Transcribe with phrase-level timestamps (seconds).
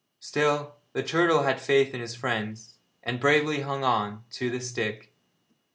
[0.19, 5.13] Still, the turtle had faith in his friends, and bravely hung on to the stick.